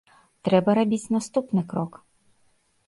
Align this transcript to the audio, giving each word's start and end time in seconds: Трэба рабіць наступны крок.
Трэба 0.47 0.69
рабіць 0.79 1.11
наступны 1.19 1.61
крок. 1.75 1.93